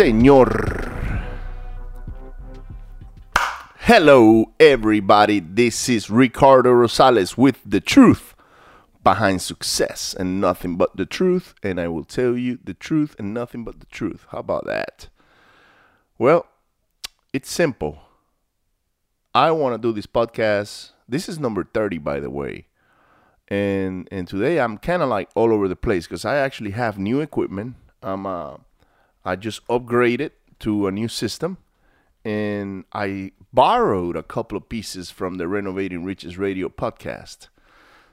señor. 0.00 1.20
Hello, 3.80 4.54
everybody. 4.58 5.40
This 5.40 5.90
is 5.90 6.08
Ricardo 6.08 6.70
Rosales 6.70 7.36
with 7.36 7.60
the 7.66 7.82
truth 7.82 8.34
behind 9.04 9.42
success 9.42 10.16
and 10.18 10.40
nothing 10.40 10.78
but 10.78 10.96
the 10.96 11.04
truth. 11.04 11.54
And 11.62 11.78
I 11.78 11.88
will 11.88 12.04
tell 12.04 12.34
you 12.34 12.58
the 12.64 12.72
truth 12.72 13.14
and 13.18 13.34
nothing 13.34 13.62
but 13.62 13.80
the 13.80 13.86
truth. 13.90 14.24
How 14.30 14.38
about 14.38 14.64
that? 14.64 15.08
Well, 16.16 16.46
it's 17.34 17.50
simple. 17.50 17.98
I 19.34 19.50
want 19.50 19.74
to 19.74 19.86
do 19.86 19.92
this 19.92 20.06
podcast. 20.06 20.92
This 21.06 21.28
is 21.28 21.38
number 21.38 21.62
30, 21.62 21.98
by 21.98 22.20
the 22.20 22.30
way. 22.30 22.68
And 23.48 24.08
and 24.10 24.26
today 24.26 24.60
I'm 24.60 24.78
kind 24.78 25.02
of 25.02 25.10
like 25.10 25.28
all 25.34 25.52
over 25.52 25.68
the 25.68 25.76
place 25.76 26.06
because 26.06 26.24
I 26.24 26.36
actually 26.36 26.70
have 26.70 26.98
new 26.98 27.20
equipment. 27.20 27.74
I'm 28.02 28.24
uh, 28.24 28.56
I 29.24 29.36
just 29.36 29.66
upgraded 29.68 30.32
to 30.60 30.86
a 30.86 30.92
new 30.92 31.08
system 31.08 31.58
and 32.24 32.84
I 32.92 33.32
borrowed 33.52 34.16
a 34.16 34.22
couple 34.22 34.56
of 34.56 34.68
pieces 34.68 35.10
from 35.10 35.36
the 35.36 35.48
Renovating 35.48 36.04
Riches 36.04 36.38
Radio 36.38 36.68
podcast. 36.68 37.48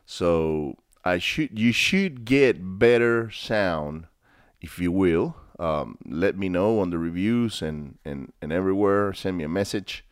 So 0.06 0.78
I 1.04 1.18
should 1.18 1.58
you 1.58 1.72
should 1.72 2.26
get 2.26 2.80
better 2.80 3.30
sound, 3.32 4.06
if 4.62 4.80
you 4.80 4.92
will. 4.92 5.36
Um, 5.60 5.98
let 6.06 6.38
me 6.38 6.50
know 6.50 6.80
on 6.80 6.92
the 6.92 6.98
reviews 6.98 7.62
and, 7.62 7.98
and, 8.06 8.32
and 8.42 8.54
everywhere. 8.54 9.14
Send 9.14 9.38
me 9.38 9.44
a 9.44 9.50
message 9.50 10.06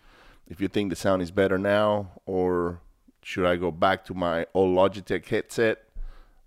if 0.47 0.59
you 0.59 0.67
think 0.67 0.89
the 0.89 0.95
sound 0.95 1.21
is 1.21 1.31
better 1.31 1.57
now, 1.57 2.11
or 2.25 2.81
should 3.21 3.45
I 3.45 3.55
go 3.55 3.71
back 3.71 4.05
to 4.05 4.13
my 4.13 4.45
old 4.53 4.75
Logitech 4.75 5.25
headset? 5.25 5.84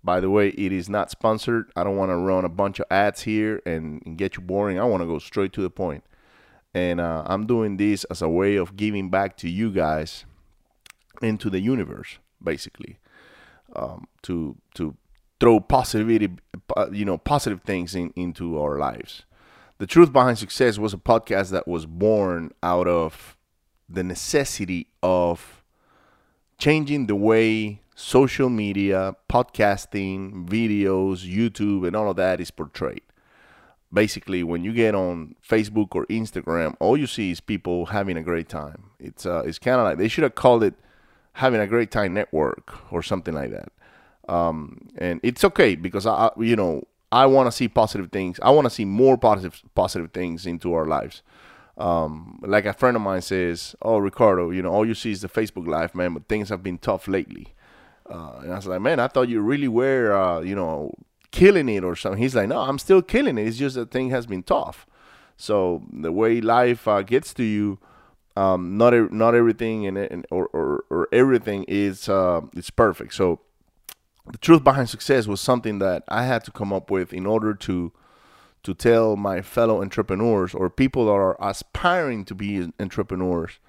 By 0.03 0.19
the 0.19 0.29
way, 0.29 0.49
it 0.49 0.71
is 0.71 0.89
not 0.89 1.11
sponsored. 1.11 1.71
I 1.75 1.83
don't 1.83 1.97
want 1.97 2.11
to 2.11 2.15
run 2.15 2.45
a 2.45 2.49
bunch 2.49 2.79
of 2.79 2.85
ads 2.89 3.23
here 3.23 3.61
and, 3.65 4.01
and 4.05 4.17
get 4.17 4.37
you 4.37 4.41
boring. 4.41 4.79
I 4.79 4.85
want 4.85 5.01
to 5.01 5.07
go 5.07 5.19
straight 5.19 5.51
to 5.53 5.61
the 5.61 5.69
point. 5.69 6.03
And 6.73 7.01
uh, 7.01 7.23
I'm 7.25 7.45
doing 7.45 7.77
this 7.77 8.03
as 8.05 8.21
a 8.21 8.29
way 8.29 8.55
of 8.55 8.75
giving 8.75 9.09
back 9.09 9.35
to 9.37 9.49
you 9.49 9.71
guys 9.71 10.25
into 11.21 11.49
the 11.49 11.59
universe, 11.59 12.19
basically, 12.41 12.97
um, 13.75 14.07
to 14.23 14.55
to 14.75 14.95
throw 15.39 15.59
positivity, 15.59 16.29
you 16.91 17.05
know, 17.05 17.17
positive 17.17 17.61
things 17.63 17.95
in, 17.95 18.11
into 18.15 18.59
our 18.59 18.77
lives. 18.77 19.23
The 19.79 19.87
Truth 19.87 20.11
Behind 20.11 20.37
Success 20.37 20.77
was 20.77 20.93
a 20.93 20.97
podcast 20.97 21.51
that 21.51 21.67
was 21.67 21.85
born 21.85 22.51
out 22.61 22.87
of 22.87 23.37
the 23.87 24.03
necessity 24.03 24.87
of 25.01 25.63
changing 26.57 27.07
the 27.07 27.15
way 27.15 27.81
social 27.99 28.47
media, 28.49 29.13
podcasting, 29.29 30.47
videos, 30.47 31.29
YouTube, 31.29 31.85
and 31.85 31.97
all 31.97 32.09
of 32.09 32.15
that 32.15 32.39
is 32.39 32.49
portrayed. 32.49 33.01
Basically, 33.91 34.41
when 34.41 34.63
you 34.63 34.71
get 34.71 34.95
on 34.95 35.35
Facebook 35.45 35.89
or 35.95 36.05
Instagram, 36.05 36.77
all 36.79 36.95
you 36.95 37.07
see 37.07 37.31
is 37.31 37.41
people 37.41 37.87
having 37.87 38.15
a 38.15 38.21
great 38.21 38.47
time. 38.47 38.91
It's 38.99 39.25
uh, 39.25 39.43
it's 39.45 39.59
kind 39.59 39.81
of 39.81 39.83
like 39.83 39.97
they 39.97 40.07
should 40.07 40.23
have 40.23 40.35
called 40.35 40.63
it 40.63 40.75
having 41.33 41.59
a 41.59 41.67
great 41.67 41.91
time 41.91 42.13
network 42.13 42.73
or 42.89 43.03
something 43.03 43.33
like 43.33 43.51
that. 43.51 43.71
Um, 44.29 44.89
and 44.97 45.19
it's 45.21 45.43
okay 45.43 45.75
because 45.75 46.05
I, 46.05 46.29
you 46.37 46.55
know, 46.55 46.87
I 47.11 47.25
want 47.25 47.47
to 47.47 47.51
see 47.51 47.67
positive 47.67 48.11
things. 48.11 48.39
I 48.41 48.51
want 48.51 48.65
to 48.65 48.69
see 48.69 48.85
more 48.85 49.17
positive 49.17 49.61
positive 49.75 50.11
things 50.13 50.45
into 50.45 50.73
our 50.73 50.85
lives. 50.85 51.21
Um, 51.77 52.39
like 52.43 52.65
a 52.65 52.73
friend 52.73 52.95
of 52.95 53.01
mine 53.01 53.23
says, 53.23 53.75
"Oh, 53.81 53.97
Ricardo, 53.97 54.51
you 54.51 54.61
know, 54.61 54.71
all 54.71 54.85
you 54.85 54.95
see 54.95 55.11
is 55.11 55.21
the 55.21 55.27
Facebook 55.27 55.67
life, 55.67 55.93
man. 55.93 56.13
But 56.13 56.29
things 56.29 56.47
have 56.47 56.63
been 56.63 56.77
tough 56.77 57.05
lately." 57.09 57.55
Uh, 58.09 58.39
and 58.43 58.51
I 58.51 58.55
was 58.55 58.67
like, 58.67 58.81
"Man, 58.81 58.99
I 58.99 59.07
thought 59.07 59.29
you 59.29 59.41
really 59.41 59.67
were, 59.67 60.13
uh, 60.13 60.41
you 60.41 60.55
know, 60.55 60.93
killing 61.31 61.69
it 61.69 61.83
or 61.83 61.95
something." 61.95 62.21
He's 62.21 62.35
like, 62.35 62.47
"No, 62.47 62.59
I'm 62.61 62.79
still 62.79 63.01
killing 63.01 63.37
it. 63.37 63.47
It's 63.47 63.57
just 63.57 63.75
that 63.75 63.91
thing 63.91 64.09
has 64.09 64.25
been 64.25 64.43
tough." 64.43 64.85
So 65.37 65.83
the 65.91 66.11
way 66.11 66.41
life 66.41 66.87
uh, 66.87 67.01
gets 67.01 67.33
to 67.35 67.43
you, 67.43 67.79
um, 68.35 68.77
not 68.77 68.93
not 69.11 69.35
everything 69.35 69.87
and, 69.87 69.97
and 69.97 70.25
or, 70.31 70.47
or, 70.47 70.83
or 70.89 71.07
everything 71.11 71.65
is 71.67 72.09
uh, 72.09 72.41
is 72.55 72.69
perfect. 72.69 73.13
So 73.13 73.39
the 74.31 74.37
truth 74.37 74.63
behind 74.63 74.89
success 74.89 75.27
was 75.27 75.41
something 75.41 75.79
that 75.79 76.03
I 76.07 76.25
had 76.25 76.43
to 76.45 76.51
come 76.51 76.73
up 76.73 76.91
with 76.91 77.13
in 77.13 77.25
order 77.25 77.53
to 77.53 77.91
to 78.63 78.73
tell 78.73 79.15
my 79.15 79.41
fellow 79.41 79.81
entrepreneurs 79.81 80.53
or 80.53 80.69
people 80.69 81.05
that 81.05 81.11
are 81.11 81.37
aspiring 81.39 82.25
to 82.25 82.35
be 82.35 82.71
entrepreneurs 82.79 83.59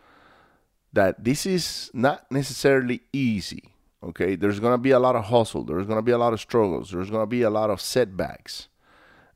that 0.93 1.23
this 1.23 1.47
is 1.47 1.91
not 1.95 2.31
necessarily 2.31 3.03
easy. 3.13 3.73
Okay, 4.03 4.35
there's 4.35 4.61
gonna 4.61 4.79
be 4.79 4.93
a 4.93 4.99
lot 4.99 5.17
of 5.17 5.27
hustle. 5.27 5.65
There's 5.65 5.87
gonna 5.87 6.03
be 6.03 6.13
a 6.13 6.19
lot 6.19 6.33
of 6.33 6.41
struggles. 6.41 6.91
There's 6.91 7.11
gonna 7.11 7.27
be 7.27 7.43
a 7.43 7.51
lot 7.51 7.71
of 7.71 7.81
setbacks, 7.81 8.69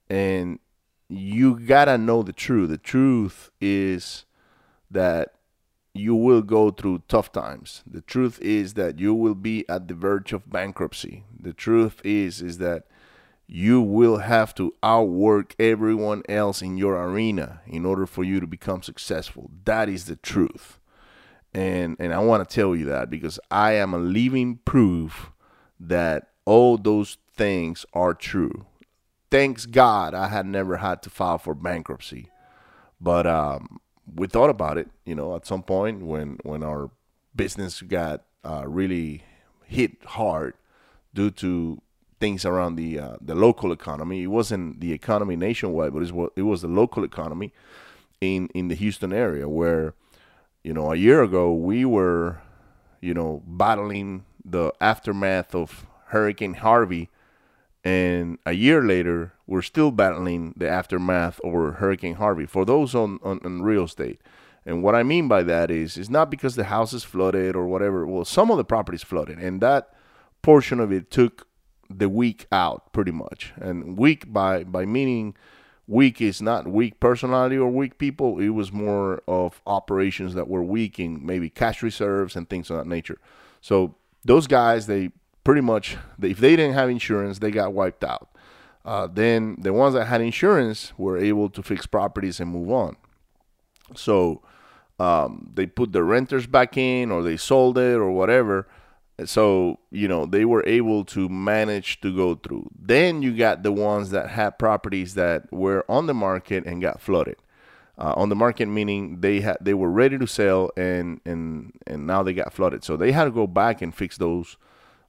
and 0.09 0.59
you 1.09 1.59
gotta 1.59 1.99
know 1.99 2.23
the 2.23 2.33
truth. 2.33 2.71
The 2.71 2.79
truth 2.79 3.51
is 3.61 4.25
that 4.91 5.35
you 5.93 6.15
will 6.15 6.43
go 6.43 6.71
through 6.71 7.03
tough 7.09 7.31
times. 7.31 7.83
The 7.87 8.01
truth 8.01 8.41
is 8.41 8.75
that 8.75 8.99
you 8.99 9.15
will 9.15 9.35
be 9.35 9.69
at 9.69 9.87
the 9.87 9.95
verge 9.95 10.33
of 10.33 10.51
bankruptcy. 10.51 11.25
The 11.39 11.53
truth 11.53 12.01
is 12.05 12.43
is 12.43 12.59
that 12.59 12.85
you 13.47 13.81
will 13.81 14.19
have 14.19 14.55
to 14.55 14.75
outwork 14.83 15.55
everyone 15.59 16.23
else 16.29 16.63
in 16.63 16.79
your 16.79 16.97
arena 16.97 17.61
in 17.67 17.85
order 17.85 18.07
for 18.07 18.25
you 18.25 18.41
to 18.41 18.47
become 18.47 18.83
successful. 18.83 19.51
That 19.65 19.89
is 19.89 20.07
the 20.07 20.17
truth. 20.17 20.79
And 21.55 21.97
and 22.01 22.13
I 22.13 22.19
want 22.19 22.47
to 22.49 22.55
tell 22.55 22.75
you 22.75 22.87
that 22.87 23.11
because 23.11 23.39
I 23.51 23.73
am 23.73 23.95
a 23.95 23.99
living 23.99 24.59
proof 24.65 25.31
that 25.79 26.31
all 26.45 26.77
those 26.77 27.19
things 27.37 27.87
are 27.93 28.15
true. 28.15 28.67
Thanks 29.31 29.67
God 29.67 30.15
I 30.15 30.29
had 30.29 30.47
never 30.47 30.79
had 30.79 31.03
to 31.03 31.11
file 31.11 31.39
for 31.39 31.55
bankruptcy. 31.55 32.31
But 33.01 33.27
um, 33.27 33.81
we 34.13 34.27
thought 34.27 34.51
about 34.51 34.79
it, 34.79 34.89
you 35.05 35.15
know, 35.15 35.37
at 35.37 35.47
some 35.47 35.63
point 35.63 36.05
when 36.05 36.39
when 36.43 36.63
our 36.63 36.91
business 37.35 37.83
got 37.83 38.25
uh, 38.45 38.65
really 38.67 39.23
hit 39.65 40.03
hard 40.05 40.55
due 41.15 41.31
to 41.31 41.81
things 42.21 42.45
around 42.45 42.77
the 42.77 42.99
uh, 42.99 43.17
the 43.21 43.35
local 43.35 43.73
economy. 43.73 44.23
It 44.23 44.29
wasn't 44.29 44.81
the 44.81 44.93
economy 44.93 45.37
nationwide, 45.37 45.93
but 45.93 46.03
it 46.03 46.13
was 46.13 46.31
it 46.37 46.43
was 46.43 46.63
the 46.63 46.69
local 46.69 47.05
economy 47.05 47.53
in 48.21 48.49
in 48.55 48.69
the 48.69 48.75
Houston 48.75 49.13
area 49.13 49.49
where 49.49 49.95
you 50.65 50.73
know 50.73 50.91
a 50.91 50.97
year 50.97 51.23
ago 51.23 51.53
we 51.53 51.85
were 51.85 52.41
you 53.01 53.15
know 53.15 53.43
battling 53.47 54.25
the 54.45 54.73
aftermath 54.81 55.55
of 55.55 55.87
Hurricane 56.07 56.55
Harvey, 56.55 57.11
and 57.85 58.39
a 58.45 58.53
year 58.53 58.83
later 58.83 59.35
we're 59.47 59.63
still 59.63 59.91
battling 59.91 60.55
the 60.57 60.69
aftermath 60.69 61.41
over 61.45 61.73
Hurricane 61.73 62.15
Harvey. 62.17 62.47
For 62.47 62.65
those 62.65 62.95
on 62.95 63.21
on, 63.23 63.41
on 63.45 63.63
real 63.63 63.85
estate. 63.85 64.21
And 64.67 64.83
what 64.83 64.95
I 64.95 65.03
mean 65.03 65.29
by 65.29 65.43
that 65.43 65.71
is, 65.71 65.99
it's 65.99 66.09
not 66.09 66.31
because 66.31 66.57
the 66.57 66.65
house 66.65 66.95
is 66.95 67.05
flooded 67.05 67.55
or 67.55 67.67
whatever. 67.67 68.07
Well, 68.07 68.25
some 68.25 68.51
of 68.51 68.57
the 68.57 68.65
properties 68.65 69.03
flooded, 69.03 69.39
and 69.39 69.61
that 69.61 69.91
portion 70.41 70.81
of 70.81 70.91
it 70.91 71.11
took 71.11 71.47
the 71.91 72.09
weak 72.09 72.47
out 72.51 72.91
pretty 72.95 73.11
much. 73.13 73.53
And 73.57 73.99
weak 73.99 74.33
by 74.33 74.65
by 74.65 74.87
meaning 74.87 75.37
weak 75.87 76.21
is 76.21 76.41
not 76.41 76.67
weak 76.67 76.99
personality 77.01 77.57
or 77.57 77.69
weak 77.69 77.99
people. 77.99 78.39
It 78.39 78.51
was 78.51 78.73
more 78.73 79.23
of 79.29 79.61
operations 79.67 80.35
that 80.35 80.49
were 80.49 80.63
weak 80.63 80.99
in 80.99 81.25
maybe 81.25 81.51
cash 81.51 81.83
reserves 81.83 82.37
and 82.37 82.49
things 82.49 82.71
of 82.71 82.79
that 82.79 82.87
nature. 82.87 83.19
So 83.61 83.95
those 84.25 84.47
guys, 84.47 84.87
they 84.87 85.11
pretty 85.43 85.61
much, 85.61 85.97
if 86.23 86.39
they 86.39 86.57
didn't 86.57 86.75
have 86.75 86.89
insurance, 86.89 87.39
they 87.39 87.51
got 87.51 87.73
wiped 87.73 88.05
out. 88.05 88.31
Uh, 88.85 89.07
then 89.07 89.57
the 89.59 89.73
ones 89.73 89.95
that 89.95 90.07
had 90.07 90.21
insurance 90.21 90.93
were 90.99 91.17
able 91.17 91.49
to 91.51 91.63
fix 91.63 91.87
properties 91.87 92.41
and 92.41 92.51
move 92.51 92.71
on. 92.71 92.97
So 93.95 94.43
um, 94.99 95.51
they 95.55 95.67
put 95.67 95.93
the 95.93 96.03
renters 96.03 96.47
back 96.47 96.77
in, 96.77 97.11
or 97.11 97.23
they 97.23 97.37
sold 97.37 97.79
it, 97.79 97.97
or 97.97 98.11
whatever 98.11 98.67
so 99.25 99.79
you 99.91 100.09
know 100.09 100.27
they 100.27 100.45
were 100.45 100.65
able 100.67 101.05
to 101.05 101.29
manage 101.29 102.01
to 102.01 102.15
go 102.15 102.35
through. 102.35 102.69
Then 102.79 103.23
you 103.23 103.37
got 103.37 103.63
the 103.63 103.73
ones 103.73 104.11
that 104.11 104.31
had 104.31 104.59
properties 104.59 105.15
that 105.15 105.53
were 105.53 105.85
on 105.89 106.07
the 106.07 106.15
market 106.15 106.65
and 106.67 106.83
got 106.83 107.01
flooded. 107.01 107.37
Uh, 107.97 108.13
on 108.17 108.29
the 108.29 108.35
market 108.35 108.67
meaning 108.67 109.21
they 109.21 109.41
had 109.41 109.57
they 109.61 109.75
were 109.75 109.91
ready 109.91 110.19
to 110.19 110.27
sell 110.27 110.71
and 110.77 111.21
and 111.25 111.73
and 111.87 112.07
now 112.07 112.23
they 112.23 112.35
got 112.35 112.53
flooded. 112.53 112.83
So 112.83 112.97
they 112.97 113.13
had 113.13 113.25
to 113.25 113.31
go 113.31 113.47
back 113.47 113.83
and 113.83 113.95
fix 113.95 114.19
those 114.19 114.57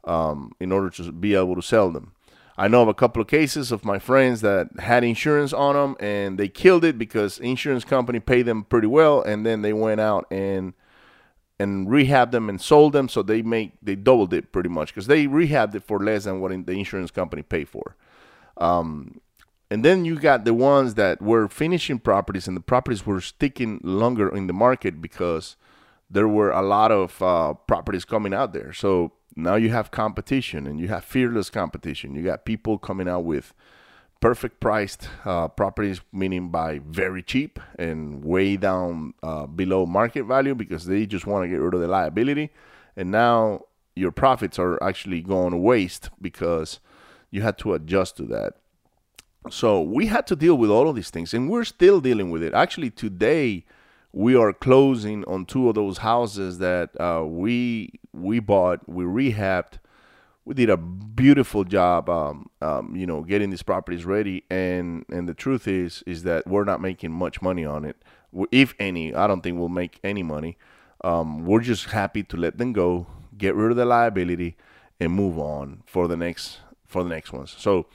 um, 0.04 0.52
in 0.60 0.72
order 0.72 0.92
to 0.92 1.12
be 1.12 1.34
able 1.34 1.56
to 1.56 1.64
sell 1.64 1.90
them. 1.90 2.12
I 2.58 2.68
know 2.70 2.84
of 2.84 2.88
a 2.88 2.94
couple 2.94 3.22
of 3.22 3.28
cases 3.28 3.72
of 3.72 3.84
my 3.84 4.00
friends 4.00 4.40
that 4.42 4.70
had 4.80 5.04
insurance 5.04 5.52
on 5.52 5.76
them 5.76 5.98
and 6.00 6.38
they 6.38 6.48
killed 6.48 6.86
it 6.86 6.98
because 6.98 7.38
insurance 7.40 7.84
company 7.84 8.20
paid 8.22 8.44
them 8.44 8.64
pretty 8.64 8.88
well 8.88 9.22
and 9.22 9.46
then 9.46 9.62
they 9.62 9.74
went 9.74 10.00
out 10.00 10.26
and 10.32 10.74
and 11.60 11.88
rehabbed 11.88 12.32
them 12.32 12.50
and 12.50 12.60
sold 12.62 12.94
them 12.94 13.08
so 13.08 13.22
they 13.22 13.42
make 13.42 13.72
they 13.82 13.96
doubled 13.96 14.34
it 14.34 14.52
pretty 14.52 14.70
much 14.70 14.90
because 14.90 15.08
they 15.08 15.26
rehabbed 15.26 15.76
it 15.76 15.84
for 15.84 16.00
less 16.00 16.26
than 16.26 16.40
what 16.40 16.50
the 16.66 16.74
insurance 16.74 17.12
company 17.12 17.42
paid 17.42 17.70
for. 17.70 17.96
Um, 18.58 19.22
and 19.72 19.84
then 19.84 20.06
you 20.06 20.20
got 20.20 20.46
the 20.46 20.54
ones 20.54 20.94
that 20.94 21.22
were 21.22 21.48
finishing 21.48 22.00
properties 22.00 22.48
and 22.48 22.56
the 22.56 22.62
properties 22.62 23.06
were 23.06 23.22
sticking 23.22 23.80
longer 23.84 24.34
in 24.34 24.48
the 24.48 24.54
market 24.54 25.02
because 25.02 25.56
there 26.10 26.28
were 26.28 26.52
a 26.52 26.62
lot 26.62 26.92
of 26.92 27.22
uh, 27.22 27.54
properties 27.54 28.06
coming 28.06 28.34
out 28.34 28.54
there. 28.54 28.72
So 28.72 29.14
now 29.36 29.56
you 29.56 29.70
have 29.70 29.92
competition 29.92 30.68
and 30.68 30.80
you 30.80 30.88
have 30.90 31.04
fearless 31.04 31.50
competition. 31.50 32.16
You 32.16 32.24
got 32.24 32.46
people 32.46 32.78
coming 32.78 33.10
out 33.10 33.24
with 33.24 33.54
perfect 34.26 34.60
priced 34.60 35.08
uh, 35.24 35.48
properties, 35.48 36.02
meaning 36.12 36.50
by 36.50 36.80
very 36.80 37.22
cheap 37.22 37.60
and 37.78 38.26
way 38.26 38.58
down 38.58 39.14
uh, 39.22 39.46
below 39.46 39.86
market 39.86 40.24
value 40.24 40.56
because 40.56 40.86
they 40.88 41.06
just 41.06 41.28
want 41.28 41.44
to 41.44 41.48
get 41.48 41.62
rid 41.62 41.76
of 41.76 41.80
the 41.80 41.88
liability. 41.88 42.50
And 42.98 43.12
now 43.12 43.66
your 43.96 44.12
profits 44.12 44.58
are 44.58 44.82
actually 44.82 45.22
going 45.22 45.52
to 45.52 45.58
waste 45.58 46.10
because 46.20 46.80
you 47.30 47.44
had 47.44 47.60
to 47.60 47.76
adjust 47.76 48.18
to 48.18 48.24
that. 48.24 48.54
So 49.52 49.80
we 49.80 50.08
had 50.08 50.26
to 50.26 50.36
deal 50.36 50.56
with 50.56 50.72
all 50.72 50.90
of 50.90 50.96
these 50.96 51.12
things, 51.12 51.32
and 51.32 51.48
we're 51.48 51.64
still 51.64 52.02
dealing 52.02 52.32
with 52.32 52.42
it. 52.42 52.56
Actually, 52.56 52.90
today 52.90 53.64
we 54.12 54.36
are 54.36 54.52
closing 54.52 55.24
on 55.26 55.46
two 55.46 55.70
of 55.70 55.76
those 55.76 56.00
houses 56.00 56.58
that 56.58 57.00
uh, 57.00 57.24
we 57.24 58.00
we 58.12 58.40
bought, 58.40 58.90
we 58.90 59.04
rehabbed. 59.04 59.78
We 60.46 60.54
did 60.54 60.70
a 60.70 60.78
beautiful 60.78 61.64
job, 61.64 62.10
um, 62.10 62.50
um, 62.62 62.96
you 62.96 63.08
know, 63.08 63.24
getting 63.24 63.50
these 63.50 63.64
properties 63.64 64.06
ready. 64.06 64.44
And 64.50 65.06
and 65.10 65.28
the 65.28 65.34
truth 65.34 65.68
is, 65.68 66.04
is 66.06 66.24
that 66.24 66.46
we're 66.48 66.64
not 66.64 66.82
making 66.82 67.12
much 67.12 67.42
money 67.42 67.66
on 67.66 67.84
it, 67.84 67.98
if 68.52 68.74
any. 68.80 69.14
I 69.14 69.28
don't 69.28 69.42
think 69.42 69.58
we'll 69.58 69.70
make 69.70 70.00
any 70.04 70.24
money. 70.24 70.58
Um, 71.04 71.46
we're 71.46 71.62
just 71.62 71.86
happy 71.86 72.24
to 72.24 72.38
let 72.38 72.58
them 72.58 72.74
go, 72.74 73.08
get 73.38 73.56
rid 73.56 73.72
of 73.72 73.78
the 73.78 73.86
liability, 73.86 74.56
and 75.00 75.12
move 75.12 75.38
on 75.38 75.84
for 75.86 76.08
the 76.08 76.16
next 76.16 76.60
for 76.86 77.04
the 77.04 77.10
next 77.10 77.34
ones. 77.34 77.56
So 77.58 77.88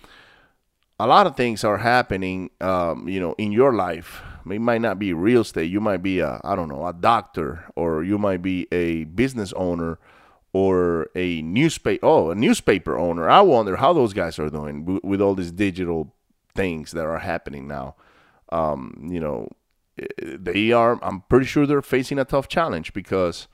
a 0.99 1.07
lot 1.07 1.27
of 1.27 1.35
things 1.35 1.65
are 1.65 1.79
happening, 1.79 2.51
um, 2.61 3.09
you 3.09 3.21
know, 3.21 3.35
in 3.39 3.53
your 3.53 3.73
life. 3.73 4.21
It 4.51 4.61
might 4.61 4.81
not 4.81 4.99
be 4.99 5.13
real 5.15 5.41
estate. 5.41 5.71
You 5.71 5.81
might 5.81 6.03
be 6.03 6.21
a, 6.21 6.41
I 6.45 6.55
don't 6.55 6.69
know, 6.69 6.87
a 6.87 6.93
doctor, 6.93 7.65
or 7.75 8.05
you 8.05 8.19
might 8.19 8.43
be 8.43 8.67
a 8.71 9.05
business 9.05 9.53
owner, 9.55 9.99
or 10.53 11.09
a 11.15 11.43
newspaper. 11.43 12.05
Oh, 12.05 12.31
a 12.31 12.35
newspaper 12.35 12.99
owner. 12.99 13.29
I 13.29 13.41
wonder 13.41 13.77
how 13.77 13.93
those 13.93 14.13
guys 14.13 14.39
are 14.39 14.51
doing 14.51 15.01
with 15.03 15.21
all 15.21 15.35
these 15.35 15.53
digital 15.53 16.15
things 16.55 16.93
that 16.93 17.07
are 17.07 17.19
happening 17.19 17.69
now. 17.69 17.95
Um, 18.51 19.09
you 19.11 19.21
know, 19.21 19.49
they 20.19 20.73
are. 20.73 20.99
I'm 21.03 21.23
pretty 21.29 21.47
sure 21.47 21.67
they're 21.67 21.83
facing 21.83 22.19
a 22.19 22.25
tough 22.25 22.49
challenge 22.49 22.93
because 22.93 23.49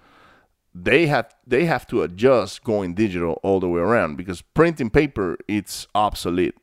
they 0.74 1.06
have 1.06 1.34
they 1.46 1.64
have 1.64 1.86
to 1.88 2.02
adjust 2.02 2.62
going 2.62 2.94
digital 2.94 3.40
all 3.42 3.60
the 3.60 3.68
way 3.68 3.80
around 3.80 4.16
because 4.16 4.42
printing 4.42 4.90
paper 4.90 5.38
it's 5.48 5.86
obsolete 5.94 6.54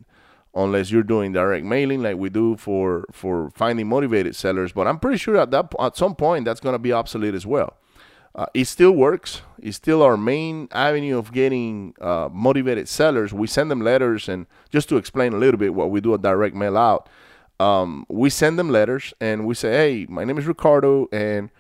unless 0.54 0.92
you're 0.92 1.02
doing 1.02 1.34
direct 1.34 1.66
mailing 1.66 2.04
like 2.04 2.16
we 2.18 2.30
do 2.30 2.56
for 2.56 3.06
for 3.12 3.50
finding 3.52 3.88
motivated 3.88 4.36
sellers. 4.36 4.72
But 4.72 4.88
I'm 4.88 5.00
pretty 5.00 5.18
sure 5.18 5.38
at 5.38 5.52
that 5.52 5.74
at 5.80 5.98
some 5.98 6.16
point 6.16 6.46
that's 6.46 6.60
going 6.60 6.74
to 6.74 6.80
be 6.80 6.94
obsolete 6.94 7.34
as 7.34 7.46
well. 7.46 7.76
Uh, 8.36 8.48
it 8.54 8.66
still 8.66 8.92
works. 8.92 9.42
It's 9.62 9.78
still 9.78 10.02
our 10.02 10.18
main 10.18 10.68
avenue 10.72 11.18
of 11.18 11.32
getting 11.32 11.94
uh, 12.02 12.30
motivated 12.32 12.90
sellers. 12.90 13.32
We 13.32 13.48
send 13.48 13.70
them 13.70 13.82
letters, 13.82 14.28
and 14.28 14.48
just 14.72 14.90
to 14.90 14.98
explain 14.98 15.34
a 15.34 15.38
little 15.38 15.60
bit 15.60 15.74
what 15.74 15.92
we 15.92 16.02
do 16.02 16.14
a 16.14 16.18
direct 16.18 16.56
mail 16.56 16.76
out, 16.76 17.10
um, 17.60 18.06
we 18.10 18.30
send 18.32 18.58
them 18.58 18.70
letters 18.70 19.14
and 19.22 19.46
we 19.46 19.54
say, 19.54 19.72
"Hey, 19.72 20.06
my 20.10 20.24
name 20.24 20.40
is 20.40 20.48
Ricardo, 20.48 21.08
and 21.12 21.52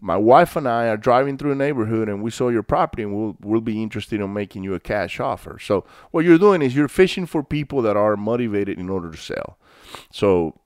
my 0.00 0.16
wife 0.16 0.56
and 0.56 0.66
I 0.66 0.88
are 0.88 0.96
driving 0.96 1.36
through 1.36 1.52
a 1.52 1.56
neighborhood 1.56 2.08
and 2.08 2.22
we 2.22 2.30
saw 2.30 2.48
your 2.48 2.62
property 2.62 3.02
and 3.02 3.14
we'll, 3.14 3.36
we'll 3.40 3.60
be 3.60 3.82
interested 3.82 4.20
in 4.20 4.32
making 4.32 4.64
you 4.64 4.74
a 4.74 4.80
cash 4.80 5.20
offer. 5.20 5.58
So 5.58 5.84
what 6.10 6.24
you're 6.24 6.38
doing 6.38 6.62
is 6.62 6.74
you're 6.74 6.88
fishing 6.88 7.26
for 7.26 7.42
people 7.42 7.82
that 7.82 7.96
are 7.96 8.16
motivated 8.16 8.78
in 8.78 8.88
order 8.88 9.10
to 9.10 9.16
sell. 9.16 9.58
So 10.10 10.59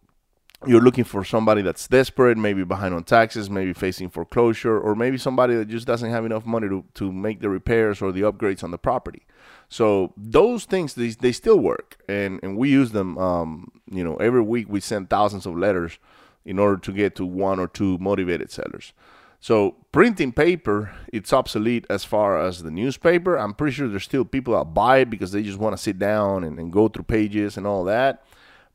you're 0.66 0.80
looking 0.80 1.04
for 1.04 1.24
somebody 1.24 1.62
that's 1.62 1.88
desperate, 1.88 2.36
maybe 2.36 2.64
behind 2.64 2.94
on 2.94 3.04
taxes, 3.04 3.48
maybe 3.50 3.72
facing 3.72 4.10
foreclosure, 4.10 4.78
or 4.78 4.94
maybe 4.94 5.18
somebody 5.18 5.54
that 5.54 5.68
just 5.68 5.86
doesn't 5.86 6.10
have 6.10 6.24
enough 6.24 6.46
money 6.46 6.68
to, 6.68 6.84
to 6.94 7.12
make 7.12 7.40
the 7.40 7.48
repairs 7.48 8.02
or 8.02 8.12
the 8.12 8.22
upgrades 8.22 8.64
on 8.64 8.70
the 8.70 8.78
property. 8.78 9.26
So 9.68 10.12
those 10.16 10.64
things 10.64 10.94
they, 10.94 11.08
they 11.08 11.32
still 11.32 11.58
work, 11.58 11.98
and 12.08 12.40
and 12.42 12.56
we 12.56 12.70
use 12.70 12.92
them. 12.92 13.18
Um, 13.18 13.72
you 13.90 14.04
know, 14.04 14.16
every 14.16 14.42
week 14.42 14.66
we 14.68 14.80
send 14.80 15.10
thousands 15.10 15.46
of 15.46 15.56
letters 15.56 15.98
in 16.44 16.58
order 16.58 16.76
to 16.76 16.92
get 16.92 17.16
to 17.16 17.26
one 17.26 17.58
or 17.58 17.66
two 17.66 17.98
motivated 17.98 18.50
sellers. 18.50 18.92
So 19.40 19.76
printing 19.92 20.32
paper, 20.32 20.94
it's 21.12 21.32
obsolete 21.32 21.86
as 21.90 22.02
far 22.02 22.40
as 22.40 22.62
the 22.62 22.70
newspaper. 22.70 23.36
I'm 23.36 23.52
pretty 23.52 23.74
sure 23.74 23.88
there's 23.88 24.04
still 24.04 24.24
people 24.24 24.56
that 24.56 24.72
buy 24.72 24.98
it 24.98 25.10
because 25.10 25.32
they 25.32 25.42
just 25.42 25.58
want 25.58 25.76
to 25.76 25.82
sit 25.82 25.98
down 25.98 26.44
and, 26.44 26.58
and, 26.58 26.72
go 26.72 26.88
through 26.88 27.04
pages 27.04 27.58
and 27.58 27.66
all 27.66 27.84
that. 27.84 28.24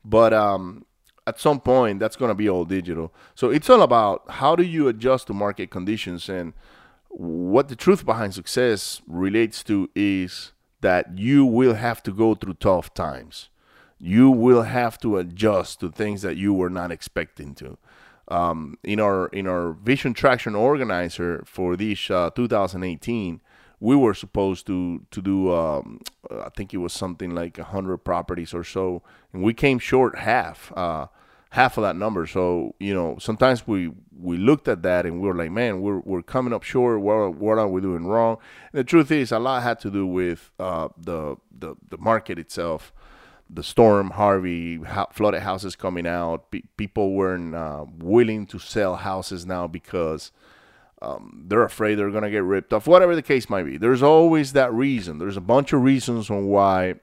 But 0.04 0.32
um, 0.32 0.86
at 1.30 1.40
some 1.40 1.60
point, 1.60 1.98
that's 2.00 2.16
going 2.16 2.28
to 2.30 2.34
be 2.34 2.48
all 2.48 2.64
digital. 2.64 3.12
So 3.34 3.50
it's 3.50 3.70
all 3.70 3.82
about 3.82 4.22
how 4.28 4.54
do 4.56 4.62
you 4.62 4.88
adjust 4.88 5.26
to 5.28 5.34
market 5.34 5.70
conditions 5.70 6.28
and 6.28 6.52
what 7.08 7.68
the 7.68 7.76
truth 7.76 8.04
behind 8.04 8.34
success 8.34 9.02
relates 9.06 9.62
to 9.64 9.88
is 9.94 10.52
that 10.80 11.18
you 11.18 11.44
will 11.44 11.74
have 11.74 12.02
to 12.04 12.12
go 12.12 12.34
through 12.34 12.54
tough 12.54 12.92
times. 12.94 13.48
You 13.98 14.30
will 14.30 14.62
have 14.62 14.98
to 15.00 15.18
adjust 15.18 15.80
to 15.80 15.90
things 15.90 16.22
that 16.22 16.36
you 16.36 16.54
were 16.54 16.70
not 16.70 16.90
expecting 16.92 17.54
to 17.56 17.78
um, 18.30 18.78
in 18.84 19.00
our 19.00 19.26
in 19.28 19.46
our 19.46 19.72
vision 19.72 20.14
traction 20.14 20.54
organizer 20.54 21.42
for 21.44 21.76
this 21.76 22.10
uh, 22.10 22.30
2018 22.30 23.40
we 23.80 23.96
were 23.96 24.14
supposed 24.14 24.66
to 24.66 25.04
to 25.10 25.20
do 25.20 25.52
um, 25.52 26.00
i 26.30 26.48
think 26.56 26.72
it 26.72 26.78
was 26.78 26.92
something 26.92 27.34
like 27.34 27.58
100 27.58 27.98
properties 27.98 28.54
or 28.54 28.64
so 28.64 29.02
and 29.32 29.42
we 29.42 29.52
came 29.52 29.78
short 29.78 30.18
half 30.18 30.72
uh, 30.76 31.06
half 31.50 31.76
of 31.76 31.82
that 31.82 31.96
number 31.96 32.26
so 32.26 32.74
you 32.78 32.94
know 32.94 33.16
sometimes 33.18 33.66
we 33.66 33.90
we 34.16 34.36
looked 34.36 34.68
at 34.68 34.82
that 34.82 35.04
and 35.04 35.20
we 35.20 35.26
were 35.26 35.34
like 35.34 35.50
man 35.50 35.80
we're, 35.80 36.00
we're 36.00 36.22
coming 36.22 36.52
up 36.52 36.62
short 36.62 37.00
what, 37.00 37.34
what 37.34 37.58
are 37.58 37.68
we 37.68 37.80
doing 37.80 38.06
wrong 38.06 38.36
and 38.72 38.78
the 38.78 38.84
truth 38.84 39.10
is 39.10 39.32
a 39.32 39.38
lot 39.38 39.62
had 39.62 39.80
to 39.80 39.90
do 39.90 40.06
with 40.06 40.50
uh, 40.58 40.88
the, 40.96 41.36
the 41.50 41.74
the 41.88 41.98
market 41.98 42.38
itself 42.38 42.92
the 43.52 43.62
storm 43.62 44.10
Harvey 44.10 44.80
flooded 45.12 45.42
houses 45.42 45.74
coming 45.74 46.06
out. 46.06 46.54
people 46.76 47.14
weren't 47.14 47.54
uh, 47.54 47.84
willing 47.98 48.46
to 48.46 48.58
sell 48.58 48.96
houses 48.96 49.44
now 49.44 49.66
because 49.66 50.30
um, 51.02 51.44
they're 51.48 51.64
afraid 51.64 51.96
they're 51.96 52.10
going 52.10 52.22
to 52.22 52.30
get 52.30 52.44
ripped 52.44 52.72
off. 52.72 52.86
Whatever 52.86 53.14
the 53.14 53.22
case 53.22 53.50
might 53.50 53.64
be, 53.64 53.76
there's 53.76 54.02
always 54.02 54.52
that 54.52 54.72
reason. 54.72 55.18
There's 55.18 55.36
a 55.36 55.42
bunch 55.42 55.72
of 55.72 55.82
reasons 55.82 56.30
on 56.30 56.46
why 56.46 56.96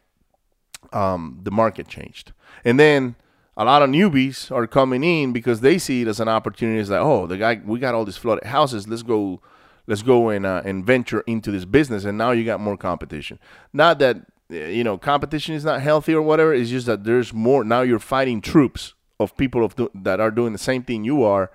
um, 0.93 1.39
the 1.43 1.51
market 1.51 1.87
changed, 1.87 2.31
and 2.63 2.79
then 2.79 3.15
a 3.57 3.65
lot 3.65 3.81
of 3.81 3.89
newbies 3.89 4.51
are 4.51 4.67
coming 4.67 5.03
in 5.03 5.33
because 5.33 5.61
they 5.61 5.77
see 5.77 6.03
it 6.03 6.07
as 6.07 6.19
an 6.19 6.29
opportunity. 6.29 6.79
It's 6.79 6.89
like, 6.89 7.01
oh, 7.01 7.27
the 7.27 7.37
guy, 7.37 7.59
we 7.65 7.79
got 7.79 7.95
all 7.95 8.05
these 8.05 8.17
flooded 8.17 8.45
houses. 8.45 8.87
Let's 8.87 9.03
go, 9.03 9.41
let's 9.87 10.03
go 10.03 10.29
and 10.29 10.45
uh, 10.45 10.61
and 10.63 10.85
venture 10.85 11.21
into 11.21 11.51
this 11.51 11.65
business. 11.65 12.05
And 12.05 12.17
now 12.17 12.31
you 12.31 12.45
got 12.45 12.61
more 12.61 12.77
competition. 12.77 13.39
Not 13.73 13.99
that 13.99 14.21
you 14.49 14.83
know 14.83 14.97
competition 14.97 15.55
is 15.55 15.65
not 15.65 15.81
healthy 15.81 16.13
or 16.13 16.21
whatever 16.21 16.53
it's 16.53 16.69
just 16.69 16.85
that 16.85 17.03
there's 17.03 17.33
more 17.33 17.63
now 17.63 17.81
you're 17.81 17.99
fighting 17.99 18.41
troops 18.41 18.93
of 19.19 19.35
people 19.37 19.63
of 19.63 19.75
do, 19.75 19.89
that 19.93 20.19
are 20.19 20.31
doing 20.31 20.53
the 20.53 20.59
same 20.59 20.83
thing 20.83 21.03
you 21.03 21.23
are 21.23 21.51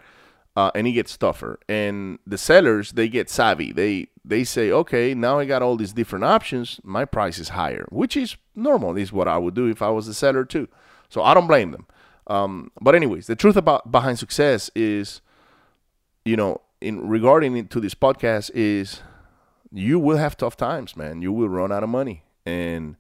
uh, 0.55 0.71
and 0.75 0.87
it 0.87 0.93
gets 0.93 1.17
tougher 1.17 1.59
and 1.69 2.19
the 2.27 2.37
sellers 2.37 2.93
they 2.93 3.09
get 3.09 3.31
savvy 3.31 3.73
they 3.73 4.09
they 4.25 4.45
say 4.45 4.71
okay 4.71 5.15
now 5.15 5.39
i 5.39 5.45
got 5.45 5.63
all 5.63 5.77
these 5.77 5.93
different 5.93 6.25
options 6.25 6.81
my 6.85 7.05
price 7.05 7.39
is 7.39 7.51
higher 7.51 7.87
which 7.91 8.17
is 8.17 8.37
normal 8.55 8.93
this 8.93 9.05
is 9.05 9.13
what 9.13 9.29
i 9.29 9.39
would 9.39 9.55
do 9.55 9.67
if 9.67 9.81
i 9.81 9.89
was 9.89 10.07
a 10.07 10.15
seller 10.15 10.45
too 10.45 10.69
so 11.09 11.23
i 11.23 11.33
don't 11.33 11.47
blame 11.47 11.71
them 11.71 11.87
um, 12.27 12.71
but 12.81 12.95
anyways 12.95 13.27
the 13.27 13.37
truth 13.37 13.57
about 13.57 13.91
behind 13.91 14.19
success 14.19 14.71
is 14.75 15.21
you 16.25 16.37
know 16.37 16.61
in 16.83 17.09
regarding 17.09 17.67
to 17.69 17.81
this 17.81 17.95
podcast 17.95 18.51
is 18.55 19.01
you 19.73 19.99
will 19.99 20.19
have 20.19 20.37
tough 20.37 20.57
times 20.57 20.97
man. 20.97 21.23
You 21.23 21.33
will 21.33 21.49
run 21.49 21.73
out 21.73 21.83
of 21.83 21.89
money. 21.89 22.25
And 22.45 22.97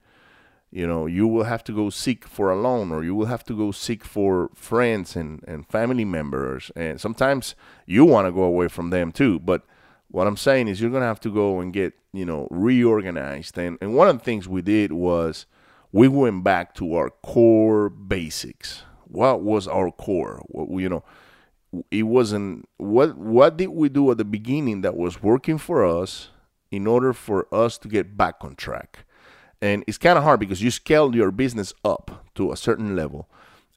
you 0.70 0.86
know 0.86 1.04
you 1.06 1.28
will 1.28 1.44
have 1.44 1.62
to 1.64 1.72
go 1.72 1.90
seek 1.90 2.26
for 2.26 2.50
a 2.50 2.58
loan 2.58 2.92
or 2.92 3.04
you 3.04 3.14
will 3.14 3.26
have 3.26 3.44
to 3.44 3.54
go 3.54 3.72
seek 3.72 4.04
for 4.04 4.48
friends 4.54 5.16
and, 5.16 5.44
and 5.46 5.66
family 5.66 6.04
members. 6.04 6.70
And 6.74 7.00
sometimes 7.00 7.54
you 7.84 8.04
want 8.04 8.26
to 8.26 8.32
go 8.32 8.44
away 8.44 8.68
from 8.68 8.90
them 8.90 9.12
too. 9.12 9.38
But 9.38 9.66
what 10.08 10.26
i'm 10.26 10.36
saying 10.36 10.68
is 10.68 10.78
you're 10.78 10.90
going 10.90 11.00
to 11.00 11.06
have 11.06 11.20
to 11.20 11.32
go 11.32 11.60
and 11.60 11.72
get 11.72 11.94
you 12.12 12.24
know 12.24 12.48
reorganized. 12.50 13.58
And, 13.58 13.76
and 13.80 13.94
one 13.94 14.08
of 14.08 14.18
the 14.18 14.24
things 14.24 14.48
we 14.48 14.62
did 14.62 14.92
was 14.92 15.46
we 15.90 16.08
went 16.08 16.44
back 16.44 16.74
to 16.76 16.94
our 16.94 17.10
core 17.10 17.90
basics 17.90 18.82
what 19.12 19.42
was 19.42 19.68
our 19.68 19.90
core? 19.90 20.42
What, 20.48 20.80
you 20.80 20.88
know 20.88 21.04
it 21.90 22.02
wasn't 22.02 22.68
what 22.76 23.16
what 23.16 23.56
did 23.56 23.68
we 23.68 23.88
do 23.88 24.10
at 24.10 24.18
the 24.18 24.24
beginning 24.24 24.82
that 24.82 24.96
was 24.96 25.22
working 25.22 25.56
for 25.56 25.84
us 25.86 26.28
in 26.70 26.86
order 26.86 27.12
for 27.12 27.46
us 27.54 27.78
to 27.78 27.88
get 27.88 28.16
back 28.16 28.36
on 28.42 28.54
track? 28.54 29.06
And 29.60 29.84
it's 29.86 29.98
kind 29.98 30.18
of 30.18 30.24
hard 30.24 30.40
because 30.40 30.60
you 30.62 30.70
scale 30.70 31.14
your 31.14 31.30
business 31.30 31.72
up 31.84 32.26
to 32.34 32.52
a 32.52 32.56
certain 32.56 32.96
level 32.96 33.28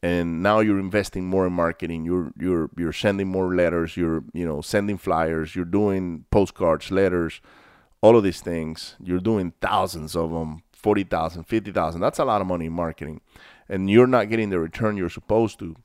and 0.02 0.44
now 0.44 0.60
you're 0.60 0.80
investing 0.80 1.26
more 1.26 1.48
in 1.48 1.54
marketing 1.54 2.04
you're 2.04 2.34
you're 2.38 2.70
you're 2.78 2.92
sending 2.92 3.30
more 3.30 3.56
letters 3.56 3.96
you're 3.96 4.26
you 4.34 4.46
know 4.46 4.60
sending 4.60 4.98
flyers 4.98 5.56
you're 5.56 5.64
doing 5.64 6.26
postcards 6.32 6.92
letters 6.92 7.40
all 8.06 8.16
of 8.16 8.24
these 8.24 8.40
things. 8.42 8.96
You're 9.04 9.20
doing 9.20 9.54
thousands 9.62 10.16
of 10.16 10.30
them 10.30 10.62
40,000 10.86 11.46
50,000 11.46 12.00
that's 12.00 12.20
a 12.20 12.26
lot 12.26 12.42
of 12.42 12.48
money 12.48 12.68
in 12.68 12.74
marketing 12.74 13.22
and 13.68 13.90
you're 13.90 14.06
not 14.06 14.30
getting 14.30 14.52
the 14.52 14.60
return 14.60 14.96
you're 14.96 15.10
supposed 15.10 15.58
to 15.58 15.76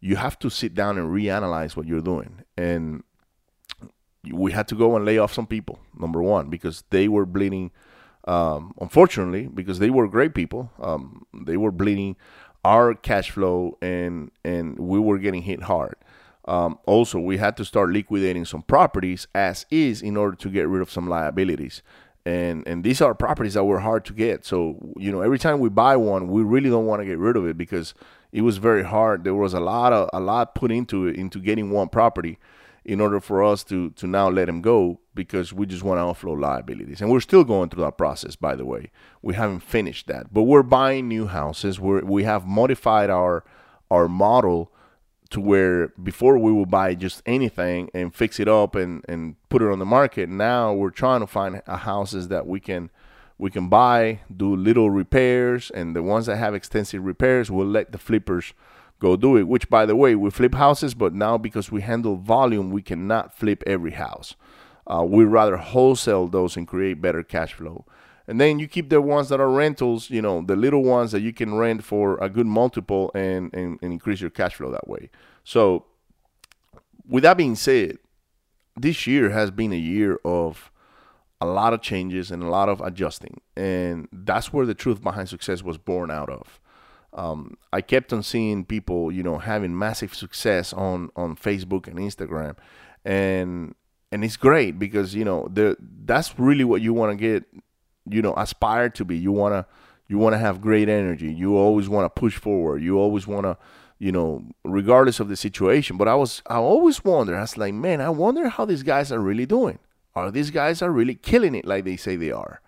you 0.00 0.16
have 0.16 0.38
to 0.38 0.50
sit 0.50 0.74
down 0.74 0.98
and 0.98 1.08
reanalyze 1.08 1.76
what 1.76 1.86
you're 1.86 2.02
doing 2.12 2.42
and 2.58 3.02
we 4.32 4.52
had 4.52 4.68
to 4.68 4.74
go 4.74 4.96
and 4.96 5.04
lay 5.04 5.16
off 5.16 5.32
some 5.32 5.46
people 5.46 5.78
number 5.98 6.22
1 6.22 6.50
because 6.50 6.84
they 6.90 7.08
were 7.08 7.24
bleeding 7.24 7.70
um, 8.26 8.74
unfortunately, 8.80 9.48
because 9.48 9.78
they 9.78 9.90
were 9.90 10.08
great 10.08 10.34
people, 10.34 10.70
um, 10.80 11.26
they 11.34 11.56
were 11.56 11.70
bleeding 11.70 12.16
our 12.64 12.94
cash 12.94 13.30
flow 13.30 13.76
and 13.82 14.30
and 14.44 14.78
we 14.78 14.98
were 14.98 15.18
getting 15.18 15.42
hit 15.42 15.64
hard. 15.64 15.96
Um, 16.46 16.78
also, 16.86 17.18
we 17.18 17.38
had 17.38 17.56
to 17.58 17.64
start 17.64 17.90
liquidating 17.90 18.44
some 18.44 18.62
properties 18.62 19.26
as 19.34 19.66
is 19.70 20.02
in 20.02 20.16
order 20.16 20.36
to 20.36 20.48
get 20.50 20.68
rid 20.68 20.82
of 20.82 20.90
some 20.90 21.08
liabilities. 21.08 21.82
And 22.26 22.66
and 22.66 22.82
these 22.82 23.02
are 23.02 23.14
properties 23.14 23.54
that 23.54 23.64
were 23.64 23.80
hard 23.80 24.04
to 24.06 24.12
get. 24.12 24.46
So 24.46 24.78
you 24.96 25.12
know, 25.12 25.20
every 25.20 25.38
time 25.38 25.60
we 25.60 25.68
buy 25.68 25.96
one, 25.96 26.28
we 26.28 26.42
really 26.42 26.70
don't 26.70 26.86
want 26.86 27.00
to 27.00 27.06
get 27.06 27.18
rid 27.18 27.36
of 27.36 27.46
it 27.46 27.58
because 27.58 27.94
it 28.32 28.40
was 28.40 28.56
very 28.56 28.82
hard. 28.82 29.24
There 29.24 29.34
was 29.34 29.52
a 29.52 29.60
lot 29.60 29.92
of 29.92 30.08
a 30.12 30.20
lot 30.20 30.54
put 30.54 30.70
into 30.70 31.06
it 31.06 31.16
into 31.16 31.38
getting 31.38 31.70
one 31.70 31.88
property 31.88 32.38
in 32.84 33.00
order 33.00 33.20
for 33.20 33.42
us 33.42 33.64
to 33.64 33.90
to 33.90 34.06
now 34.06 34.28
let 34.28 34.48
him 34.48 34.60
go 34.60 35.00
because 35.14 35.52
we 35.52 35.66
just 35.66 35.82
want 35.82 35.98
to 35.98 36.02
offload 36.02 36.40
liabilities 36.40 37.00
and 37.00 37.10
we're 37.10 37.20
still 37.20 37.44
going 37.44 37.68
through 37.68 37.82
that 37.82 37.96
process 37.96 38.36
by 38.36 38.54
the 38.54 38.64
way 38.64 38.90
we 39.22 39.34
haven't 39.34 39.60
finished 39.60 40.06
that 40.06 40.32
but 40.32 40.42
we're 40.42 40.62
buying 40.62 41.08
new 41.08 41.26
houses 41.26 41.80
we 41.80 42.00
we 42.00 42.24
have 42.24 42.46
modified 42.46 43.08
our 43.08 43.42
our 43.90 44.06
model 44.06 44.70
to 45.30 45.40
where 45.40 45.88
before 46.02 46.38
we 46.38 46.52
would 46.52 46.70
buy 46.70 46.94
just 46.94 47.22
anything 47.26 47.90
and 47.94 48.14
fix 48.14 48.38
it 48.38 48.48
up 48.48 48.74
and 48.74 49.04
and 49.08 49.36
put 49.48 49.62
it 49.62 49.70
on 49.70 49.78
the 49.78 49.84
market 49.84 50.28
now 50.28 50.72
we're 50.72 50.90
trying 50.90 51.20
to 51.20 51.26
find 51.26 51.62
houses 51.66 52.28
that 52.28 52.46
we 52.46 52.60
can 52.60 52.90
we 53.38 53.50
can 53.50 53.68
buy 53.68 54.20
do 54.34 54.54
little 54.54 54.90
repairs 54.90 55.70
and 55.70 55.96
the 55.96 56.02
ones 56.02 56.26
that 56.26 56.36
have 56.36 56.54
extensive 56.54 57.04
repairs 57.04 57.50
we'll 57.50 57.66
let 57.66 57.90
the 57.92 57.98
flippers 57.98 58.52
go 59.04 59.16
do 59.16 59.36
it. 59.36 59.44
Which, 59.44 59.68
by 59.68 59.86
the 59.86 59.96
way, 59.96 60.14
we 60.14 60.30
flip 60.30 60.54
houses, 60.54 60.94
but 60.94 61.12
now 61.14 61.38
because 61.38 61.70
we 61.70 61.82
handle 61.82 62.16
volume, 62.16 62.70
we 62.70 62.82
cannot 62.82 63.36
flip 63.36 63.62
every 63.66 63.92
house. 63.92 64.34
Uh, 64.86 65.04
we 65.06 65.24
rather 65.24 65.56
wholesale 65.56 66.26
those 66.26 66.56
and 66.56 66.66
create 66.68 67.00
better 67.00 67.22
cash 67.22 67.52
flow. 67.52 67.84
And 68.26 68.40
then 68.40 68.58
you 68.58 68.66
keep 68.68 68.88
the 68.88 69.00
ones 69.00 69.28
that 69.28 69.40
are 69.40 69.50
rentals, 69.50 70.08
you 70.10 70.22
know, 70.22 70.42
the 70.42 70.56
little 70.56 70.82
ones 70.82 71.12
that 71.12 71.20
you 71.20 71.32
can 71.32 71.54
rent 71.54 71.84
for 71.84 72.16
a 72.18 72.28
good 72.30 72.46
multiple 72.46 73.10
and, 73.14 73.52
and, 73.54 73.78
and 73.82 73.92
increase 73.92 74.20
your 74.20 74.30
cash 74.30 74.54
flow 74.54 74.70
that 74.70 74.88
way. 74.88 75.10
So, 75.44 75.84
with 77.06 77.22
that 77.24 77.36
being 77.36 77.54
said, 77.54 77.98
this 78.76 79.06
year 79.06 79.30
has 79.30 79.50
been 79.50 79.72
a 79.72 79.76
year 79.76 80.18
of 80.24 80.70
a 81.40 81.46
lot 81.46 81.74
of 81.74 81.82
changes 81.82 82.30
and 82.30 82.42
a 82.42 82.48
lot 82.48 82.70
of 82.70 82.80
adjusting. 82.80 83.42
And 83.56 84.08
that's 84.10 84.52
where 84.52 84.64
the 84.64 84.74
truth 84.74 85.02
behind 85.02 85.28
success 85.28 85.62
was 85.62 85.76
born 85.76 86.10
out 86.10 86.30
of 86.30 86.60
um, 87.14 87.56
I 87.72 87.80
kept 87.80 88.12
on 88.12 88.22
seeing 88.22 88.64
people, 88.64 89.12
you 89.12 89.22
know, 89.22 89.38
having 89.38 89.78
massive 89.78 90.14
success 90.14 90.72
on 90.72 91.10
on 91.16 91.36
Facebook 91.36 91.86
and 91.86 91.98
Instagram, 91.98 92.56
and 93.04 93.74
and 94.10 94.24
it's 94.24 94.36
great 94.36 94.78
because 94.78 95.14
you 95.14 95.24
know 95.24 95.48
the 95.52 95.76
that's 95.80 96.38
really 96.38 96.64
what 96.64 96.82
you 96.82 96.92
want 96.92 97.12
to 97.12 97.16
get, 97.16 97.44
you 98.08 98.22
know, 98.22 98.34
aspire 98.36 98.88
to 98.90 99.04
be. 99.04 99.16
You 99.16 99.32
wanna 99.32 99.66
you 100.06 100.18
want 100.18 100.34
to 100.34 100.38
have 100.38 100.60
great 100.60 100.88
energy. 100.88 101.32
You 101.32 101.56
always 101.56 101.88
want 101.88 102.04
to 102.04 102.20
push 102.20 102.36
forward. 102.36 102.82
You 102.82 102.98
always 102.98 103.26
want 103.26 103.44
to, 103.44 103.56
you 103.98 104.12
know, 104.12 104.44
regardless 104.64 105.18
of 105.18 105.28
the 105.28 105.36
situation. 105.36 105.96
But 105.96 106.08
I 106.08 106.14
was 106.14 106.42
I 106.46 106.56
always 106.56 107.04
wonder. 107.04 107.36
I 107.36 107.42
was 107.42 107.56
like, 107.56 107.74
man, 107.74 108.00
I 108.00 108.10
wonder 108.10 108.48
how 108.48 108.64
these 108.64 108.82
guys 108.82 109.10
are 109.10 109.20
really 109.20 109.46
doing. 109.46 109.78
Are 110.14 110.30
these 110.30 110.50
guys 110.50 110.82
are 110.82 110.92
really 110.92 111.14
killing 111.14 111.54
it 111.54 111.64
like 111.64 111.84
they 111.84 111.96
say 111.96 112.16
they 112.16 112.30
are? 112.30 112.60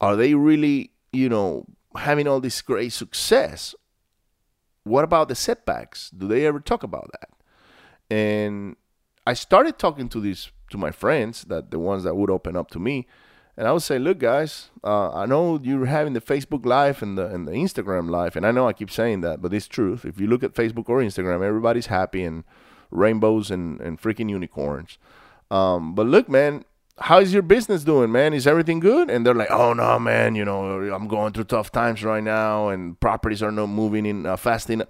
Are 0.00 0.16
they 0.16 0.34
really, 0.34 0.90
you 1.12 1.28
know, 1.28 1.64
having 1.96 2.28
all 2.28 2.40
this 2.40 2.60
great 2.60 2.92
success, 2.92 3.74
what 4.84 5.04
about 5.04 5.28
the 5.28 5.34
setbacks? 5.34 6.10
Do 6.10 6.28
they 6.28 6.46
ever 6.46 6.60
talk 6.60 6.82
about 6.82 7.10
that? 7.12 7.30
And 8.14 8.76
I 9.26 9.32
started 9.32 9.78
talking 9.78 10.08
to 10.10 10.20
these 10.20 10.50
to 10.70 10.78
my 10.78 10.90
friends, 10.90 11.44
that 11.44 11.70
the 11.70 11.78
ones 11.78 12.02
that 12.02 12.16
would 12.16 12.30
open 12.30 12.56
up 12.56 12.70
to 12.72 12.78
me, 12.78 13.06
and 13.56 13.66
I 13.66 13.72
would 13.72 13.82
say, 13.82 13.98
"Look, 13.98 14.18
guys, 14.18 14.70
uh, 14.84 15.12
I 15.12 15.26
know 15.26 15.58
you're 15.62 15.86
having 15.86 16.12
the 16.12 16.20
Facebook 16.20 16.66
Live 16.66 17.02
and 17.02 17.16
the 17.16 17.26
and 17.26 17.48
the 17.48 17.52
Instagram 17.52 18.10
Live, 18.10 18.36
and 18.36 18.46
I 18.46 18.50
know 18.50 18.68
I 18.68 18.72
keep 18.72 18.90
saying 18.90 19.22
that, 19.22 19.40
but 19.40 19.52
it's 19.54 19.66
truth. 19.66 20.04
If 20.04 20.20
you 20.20 20.26
look 20.26 20.42
at 20.42 20.54
Facebook 20.54 20.88
or 20.88 21.00
Instagram, 21.00 21.42
everybody's 21.42 21.86
happy 21.86 22.24
and 22.24 22.44
rainbows 22.90 23.50
and 23.50 23.80
and 23.80 24.00
freaking 24.00 24.28
unicorns. 24.30 24.98
Um, 25.50 25.94
but 25.94 26.06
look, 26.06 26.28
man, 26.28 26.64
how's 26.98 27.32
your 27.32 27.42
business 27.42 27.84
doing, 27.84 28.10
man? 28.10 28.34
Is 28.34 28.46
everything 28.46 28.80
good? 28.80 29.10
And 29.10 29.24
they're 29.24 29.34
like, 29.34 29.50
oh 29.50 29.72
no, 29.72 29.98
man, 29.98 30.34
you 30.34 30.44
know, 30.44 30.80
I'm 30.92 31.08
going 31.08 31.32
through 31.32 31.44
tough 31.44 31.70
times 31.70 32.02
right 32.04 32.22
now, 32.22 32.68
and 32.68 32.98
properties 33.00 33.42
are 33.42 33.52
not 33.52 33.68
moving 33.68 34.06
in 34.06 34.26
uh, 34.26 34.36
fast 34.36 34.70
enough. 34.70 34.88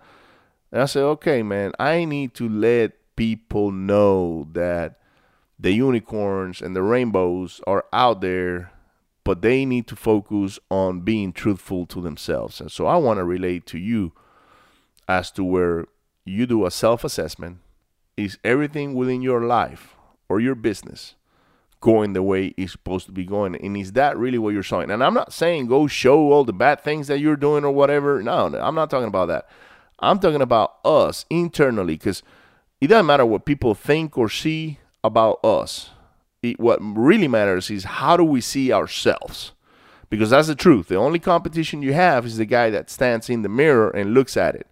And 0.73 0.83
I 0.83 0.87
say, 0.87 1.01
okay, 1.01 1.43
man, 1.43 1.73
I 1.79 2.05
need 2.05 2.35
to 2.35 2.49
let 2.49 2.93
people 3.17 3.71
know 3.71 4.49
that 4.53 5.01
the 5.59 5.73
unicorns 5.73 6.61
and 6.61 6.77
the 6.77 6.83
rainbows 6.83 7.61
are 7.67 7.85
out 7.93 8.21
there, 8.21 8.73
but 9.25 9.43
they 9.43 9.65
need 9.65 9.87
to 9.89 9.97
focus 9.97 10.59
on 10.71 11.01
being 11.01 11.33
truthful 11.33 11.87
to 11.87 12.01
themselves. 12.01 12.61
And 12.61 12.71
so 12.71 12.87
I 12.87 12.97
want 12.97 13.19
to 13.19 13.25
relate 13.25 13.67
to 13.67 13.79
you 13.79 14.13
as 15.09 15.31
to 15.33 15.45
where 15.45 15.87
you 16.25 16.47
do 16.47 16.67
a 16.67 16.71
self 16.71 17.05
assessment. 17.05 17.59
Is 18.17 18.39
everything 18.43 18.95
within 18.95 19.21
your 19.21 19.43
life 19.43 19.95
or 20.29 20.41
your 20.41 20.55
business 20.55 21.17
going 21.81 22.15
the 22.15 22.23
way 22.23 22.55
it's 22.57 22.73
supposed 22.73 23.07
to 23.07 23.13
be 23.13 23.25
going. 23.25 23.55
And 23.57 23.77
is 23.77 23.93
that 23.93 24.17
really 24.17 24.39
what 24.39 24.55
you're 24.55 24.63
showing? 24.63 24.91
And 24.91 25.05
I'm 25.05 25.15
not 25.15 25.33
saying 25.33 25.67
go 25.67 25.87
show 25.87 26.33
all 26.33 26.45
the 26.45 26.53
bad 26.53 26.81
things 26.81 27.07
that 27.09 27.21
you're 27.21 27.37
doing 27.37 27.65
or 27.65 27.71
whatever. 27.71 28.23
No, 28.23 28.47
I'm 28.47 28.75
not 28.75 28.91
talking 28.91 29.09
about 29.09 29.27
that. 29.27 29.49
I'm 29.99 30.19
talking 30.19 30.43
about 30.43 30.77
us 30.85 31.25
internally 31.31 31.95
because 31.95 32.23
it 32.81 32.89
doesn't 32.89 33.07
matter 33.07 33.25
what 33.25 33.47
people 33.47 33.75
think 33.75 34.19
or 34.19 34.29
see 34.29 34.79
about 35.07 35.45
us. 35.45 35.91
It, 36.43 36.61
what 36.61 36.79
really 36.81 37.29
matters 37.29 37.71
is 37.71 37.85
how 37.85 38.17
do 38.17 38.25
we 38.25 38.41
see 38.41 38.73
ourselves? 38.73 39.53
Because 40.09 40.31
that's 40.31 40.49
the 40.49 40.55
truth. 40.55 40.89
The 40.89 40.97
only 40.97 41.19
competition 41.19 41.83
you 41.83 41.93
have 41.93 42.25
is 42.27 42.37
the 42.37 42.45
guy 42.45 42.71
that 42.71 42.91
stands 42.91 43.29
in 43.29 43.43
the 43.43 43.49
mirror 43.49 43.91
and 43.91 44.15
looks 44.15 44.37
at 44.37 44.55
it. 44.55 44.67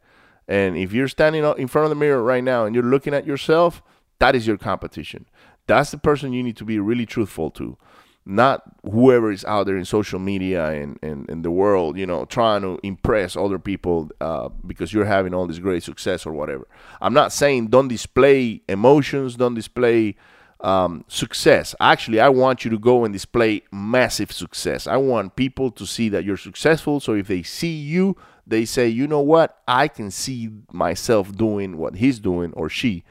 And 0.47 0.77
if 0.77 0.93
you're 0.93 1.09
standing 1.09 1.45
in 1.59 1.69
front 1.69 1.85
of 1.85 1.91
the 1.91 1.97
mirror 1.97 2.23
right 2.23 2.45
now 2.45 2.67
and 2.67 2.75
you're 2.75 2.85
looking 2.85 3.15
at 3.15 3.27
yourself, 3.27 3.83
that 4.19 4.35
is 4.35 4.47
your 4.47 4.59
competition. 4.59 5.27
That's 5.67 5.91
the 5.91 5.99
person 5.99 6.33
you 6.33 6.43
need 6.43 6.57
to 6.59 6.65
be 6.65 6.79
really 6.79 7.07
truthful 7.07 7.51
to, 7.53 7.79
not 8.27 8.63
whoever 8.91 9.31
is 9.31 9.45
out 9.45 9.67
there 9.67 9.77
in 9.77 9.85
social 9.85 10.19
media 10.19 10.71
and 10.71 10.99
in, 11.03 11.27
in 11.29 11.43
the 11.43 11.51
world, 11.51 11.99
you 11.99 12.07
know, 12.07 12.25
trying 12.25 12.63
to 12.63 12.79
impress 12.83 13.37
other 13.37 13.59
people 13.59 14.11
uh, 14.21 14.49
because 14.67 14.93
you're 14.93 15.05
having 15.05 15.35
all 15.35 15.47
this 15.47 15.59
great 15.59 15.83
success 15.83 16.25
or 16.25 16.33
whatever. 16.33 16.67
I'm 17.01 17.13
not 17.13 17.33
saying 17.33 17.69
don't 17.69 17.89
display 17.89 18.63
emotions, 18.69 19.37
don't 19.37 19.55
display 19.55 20.17
um, 20.61 21.05
success. 21.09 21.75
Actually, 21.79 22.21
I 22.21 22.31
want 22.31 22.65
you 22.65 22.71
to 22.71 22.79
go 22.79 23.05
and 23.05 23.13
display 23.13 23.63
massive 23.71 24.33
success. 24.33 24.87
I 24.87 24.97
want 24.97 25.37
people 25.37 25.71
to 25.73 25.87
see 25.87 26.09
that 26.09 26.25
you're 26.25 26.39
successful. 26.39 27.01
So 27.01 27.13
if 27.13 27.29
they 27.29 27.43
see 27.43 27.75
you, 27.75 28.17
they 28.47 28.65
say, 28.65 28.89
you 28.89 29.07
know 29.07 29.21
what? 29.21 29.61
I 29.69 29.89
can 29.89 30.11
see 30.11 30.51
myself 30.73 31.37
doing 31.37 31.77
what 31.77 31.97
he's 31.97 32.19
doing 32.19 32.55
or 32.55 32.71
she 32.71 33.05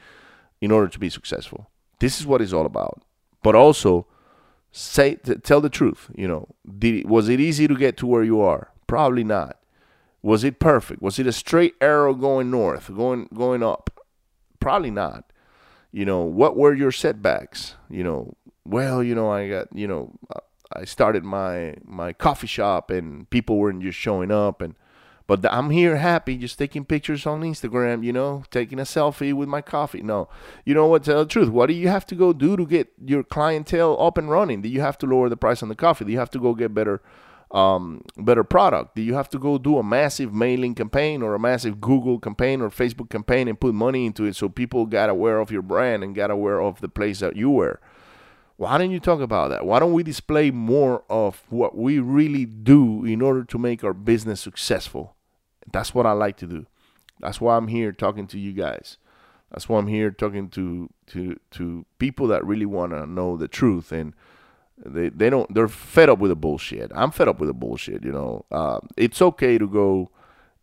in 0.60 0.72
order 0.72 0.88
to 0.88 0.98
be 0.98 1.10
successful. 1.10 1.70
This 2.00 2.18
is 2.18 2.26
what 2.26 2.42
it's 2.42 2.52
all 2.52 2.66
about. 2.66 3.02
But 3.42 3.54
also, 3.54 4.06
say 4.74 5.14
tell 5.14 5.60
the 5.60 5.70
truth. 5.70 6.10
You 6.14 6.28
know, 6.28 6.48
did, 6.78 7.08
was 7.08 7.28
it 7.28 7.40
easy 7.40 7.68
to 7.68 7.76
get 7.76 7.96
to 7.98 8.06
where 8.06 8.24
you 8.24 8.40
are? 8.40 8.70
Probably 8.86 9.24
not. 9.24 9.58
Was 10.20 10.42
it 10.42 10.58
perfect? 10.58 11.00
Was 11.00 11.18
it 11.18 11.26
a 11.26 11.32
straight 11.32 11.74
arrow 11.80 12.14
going 12.14 12.50
north, 12.50 12.94
going 12.94 13.28
going 13.32 13.62
up? 13.62 13.90
Probably 14.58 14.90
not. 14.90 15.30
You 15.92 16.04
know, 16.04 16.22
what 16.22 16.56
were 16.56 16.74
your 16.74 16.90
setbacks? 16.90 17.76
You 17.88 18.02
know, 18.02 18.34
well, 18.64 19.02
you 19.02 19.14
know, 19.14 19.30
I 19.30 19.48
got, 19.48 19.68
you 19.72 19.86
know, 19.86 20.12
I 20.72 20.84
started 20.84 21.22
my 21.22 21.76
my 21.84 22.12
coffee 22.12 22.48
shop 22.48 22.90
and 22.90 23.28
people 23.30 23.58
weren't 23.58 23.82
just 23.82 23.98
showing 23.98 24.32
up 24.32 24.60
and 24.60 24.74
but 25.26 25.44
I'm 25.50 25.70
here 25.70 25.96
happy, 25.96 26.36
just 26.36 26.58
taking 26.58 26.84
pictures 26.84 27.26
on 27.26 27.40
Instagram, 27.40 28.04
you 28.04 28.12
know, 28.12 28.44
taking 28.50 28.78
a 28.78 28.82
selfie 28.82 29.32
with 29.32 29.48
my 29.48 29.62
coffee. 29.62 30.02
No, 30.02 30.28
you 30.64 30.74
know 30.74 30.86
what? 30.86 31.04
Tell 31.04 31.20
the 31.20 31.26
truth. 31.26 31.48
What 31.48 31.66
do 31.66 31.72
you 31.72 31.88
have 31.88 32.04
to 32.06 32.14
go 32.14 32.32
do 32.32 32.56
to 32.56 32.66
get 32.66 32.92
your 33.02 33.22
clientele 33.22 33.96
up 34.00 34.18
and 34.18 34.30
running? 34.30 34.60
Do 34.60 34.68
you 34.68 34.82
have 34.82 34.98
to 34.98 35.06
lower 35.06 35.28
the 35.28 35.36
price 35.36 35.62
on 35.62 35.70
the 35.70 35.74
coffee? 35.74 36.04
Do 36.04 36.12
you 36.12 36.18
have 36.18 36.30
to 36.30 36.38
go 36.38 36.54
get 36.54 36.74
better, 36.74 37.00
um, 37.50 38.02
better 38.18 38.44
product? 38.44 38.96
Do 38.96 39.02
you 39.02 39.14
have 39.14 39.30
to 39.30 39.38
go 39.38 39.56
do 39.56 39.78
a 39.78 39.82
massive 39.82 40.34
mailing 40.34 40.74
campaign 40.74 41.22
or 41.22 41.34
a 41.34 41.40
massive 41.40 41.80
Google 41.80 42.18
campaign 42.18 42.60
or 42.60 42.68
Facebook 42.68 43.08
campaign 43.08 43.48
and 43.48 43.58
put 43.58 43.74
money 43.74 44.04
into 44.04 44.24
it 44.24 44.36
so 44.36 44.50
people 44.50 44.84
got 44.84 45.08
aware 45.08 45.40
of 45.40 45.50
your 45.50 45.62
brand 45.62 46.04
and 46.04 46.14
got 46.14 46.30
aware 46.30 46.60
of 46.60 46.82
the 46.82 46.88
place 46.88 47.20
that 47.20 47.34
you 47.34 47.48
were? 47.48 47.80
Why 48.64 48.78
don't 48.78 48.92
you 48.92 48.98
talk 48.98 49.20
about 49.20 49.50
that? 49.50 49.66
Why 49.66 49.78
don't 49.78 49.92
we 49.92 50.02
display 50.02 50.50
more 50.50 51.04
of 51.10 51.42
what 51.50 51.76
we 51.76 51.98
really 51.98 52.46
do 52.46 53.04
in 53.04 53.20
order 53.20 53.44
to 53.44 53.58
make 53.58 53.84
our 53.84 53.92
business 53.92 54.40
successful? 54.40 55.16
That's 55.70 55.94
what 55.94 56.06
I 56.06 56.12
like 56.12 56.38
to 56.38 56.46
do. 56.46 56.64
That's 57.20 57.42
why 57.42 57.58
I'm 57.58 57.68
here 57.68 57.92
talking 57.92 58.26
to 58.28 58.38
you 58.38 58.54
guys. 58.54 58.96
That's 59.50 59.68
why 59.68 59.78
I'm 59.78 59.88
here 59.88 60.10
talking 60.10 60.48
to 60.48 60.88
to 61.08 61.38
to 61.50 61.84
people 61.98 62.26
that 62.28 62.42
really 62.46 62.64
want 62.64 62.92
to 62.92 63.04
know 63.04 63.36
the 63.36 63.48
truth 63.48 63.92
and 63.92 64.14
they 64.78 65.10
they 65.10 65.28
don't 65.28 65.52
they're 65.52 65.68
fed 65.68 66.08
up 66.08 66.18
with 66.18 66.30
the 66.30 66.34
bullshit. 66.36 66.90
I'm 66.94 67.10
fed 67.10 67.28
up 67.28 67.40
with 67.40 67.48
the 67.48 67.54
bullshit. 67.54 68.02
You 68.02 68.12
know, 68.12 68.46
uh, 68.50 68.80
it's 68.96 69.20
okay 69.20 69.58
to 69.58 69.68
go 69.68 70.10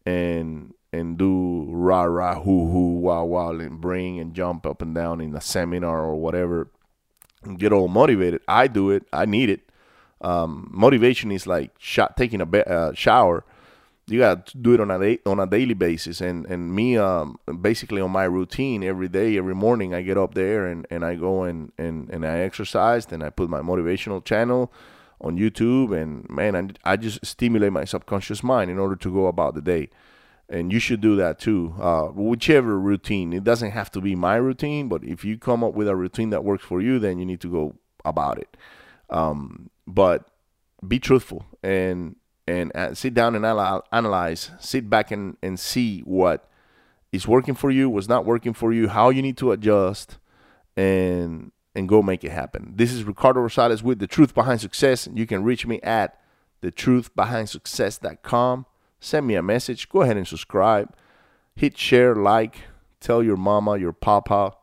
and 0.07 0.73
and 0.91 1.19
do 1.19 1.67
rah 1.69 2.05
rah 2.05 2.41
hoo 2.41 2.71
hoo 2.71 2.93
wow 2.95 3.25
wow 3.25 3.51
and 3.51 3.79
bring 3.79 4.19
and 4.19 4.33
jump 4.33 4.65
up 4.65 4.81
and 4.81 4.95
down 4.95 5.21
in 5.21 5.35
a 5.35 5.41
seminar 5.41 5.99
or 5.99 6.15
whatever 6.15 6.71
get 7.57 7.71
all 7.71 7.87
motivated. 7.87 8.41
I 8.47 8.67
do 8.67 8.91
it. 8.91 9.05
I 9.11 9.25
need 9.25 9.49
it. 9.49 9.61
Um, 10.21 10.69
motivation 10.71 11.31
is 11.31 11.47
like 11.47 11.71
shot, 11.79 12.15
taking 12.15 12.41
a 12.41 12.45
be- 12.45 12.63
uh, 12.63 12.93
shower 12.93 13.43
you 14.11 14.19
got 14.19 14.47
to 14.47 14.57
do 14.57 14.73
it 14.73 14.79
on 14.79 14.91
a 14.91 14.99
day, 14.99 15.19
on 15.25 15.39
a 15.39 15.47
daily 15.47 15.73
basis. 15.73 16.21
And 16.21 16.45
and 16.47 16.75
me, 16.75 16.97
um, 16.97 17.39
basically 17.61 18.01
on 18.01 18.11
my 18.11 18.25
routine 18.25 18.83
every 18.83 19.07
day, 19.07 19.37
every 19.37 19.55
morning, 19.55 19.93
I 19.93 20.01
get 20.01 20.17
up 20.17 20.33
there 20.33 20.67
and, 20.67 20.85
and 20.89 21.05
I 21.05 21.15
go 21.15 21.43
and, 21.43 21.71
and 21.77 22.09
and 22.09 22.25
I 22.25 22.39
exercise. 22.39 23.07
and 23.11 23.23
I 23.23 23.29
put 23.29 23.49
my 23.49 23.61
motivational 23.61 24.23
channel 24.23 24.71
on 25.21 25.37
YouTube, 25.37 25.95
and 25.95 26.27
man, 26.29 26.55
I, 26.55 26.93
I 26.93 26.97
just 26.97 27.25
stimulate 27.25 27.71
my 27.71 27.85
subconscious 27.85 28.43
mind 28.43 28.71
in 28.71 28.79
order 28.79 28.95
to 28.95 29.13
go 29.13 29.27
about 29.27 29.53
the 29.55 29.61
day. 29.61 29.89
And 30.51 30.73
you 30.73 30.79
should 30.79 30.99
do 30.99 31.15
that 31.15 31.39
too. 31.39 31.73
Uh, 31.79 32.07
whichever 32.07 32.77
routine, 32.77 33.31
it 33.31 33.45
doesn't 33.45 33.71
have 33.71 33.89
to 33.91 34.01
be 34.01 34.15
my 34.15 34.35
routine, 34.35 34.89
but 34.89 35.01
if 35.03 35.23
you 35.23 35.37
come 35.37 35.63
up 35.63 35.73
with 35.73 35.87
a 35.87 35.95
routine 35.95 36.31
that 36.31 36.43
works 36.43 36.65
for 36.65 36.81
you, 36.81 36.99
then 36.99 37.19
you 37.19 37.25
need 37.25 37.39
to 37.41 37.49
go 37.49 37.75
about 38.03 38.37
it. 38.37 38.57
Um, 39.09 39.69
but 39.87 40.29
be 40.85 40.99
truthful 40.99 41.45
and 41.63 42.17
and 42.47 42.75
uh, 42.75 42.93
sit 42.93 43.13
down 43.13 43.35
and 43.35 43.45
analyze, 43.45 44.51
sit 44.59 44.89
back 44.89 45.11
and, 45.11 45.37
and 45.41 45.57
see 45.59 46.01
what 46.01 46.49
is 47.11 47.27
working 47.27 47.55
for 47.55 47.71
you, 47.71 47.89
what's 47.89 48.09
not 48.09 48.25
working 48.25 48.53
for 48.53 48.73
you, 48.73 48.89
how 48.89 49.09
you 49.09 49.21
need 49.21 49.37
to 49.37 49.53
adjust, 49.53 50.17
and 50.75 51.53
and 51.75 51.87
go 51.87 52.01
make 52.01 52.25
it 52.25 52.31
happen. 52.31 52.73
This 52.75 52.91
is 52.91 53.05
Ricardo 53.05 53.39
Rosales 53.39 53.83
with 53.83 53.99
The 53.99 54.07
Truth 54.07 54.35
Behind 54.35 54.59
Success. 54.59 55.07
You 55.13 55.25
can 55.25 55.43
reach 55.43 55.65
me 55.65 55.79
at 55.81 56.19
thetruthbehindsuccess.com. 56.61 58.65
Send 59.01 59.27
me 59.27 59.35
a 59.35 59.41
message. 59.41 59.89
Go 59.89 60.03
ahead 60.03 60.15
and 60.15 60.27
subscribe. 60.27 60.95
Hit 61.55 61.77
share, 61.77 62.15
like, 62.15 62.55
tell 62.99 63.21
your 63.21 63.35
mama, 63.35 63.77
your 63.77 63.91
papa, 63.91 64.55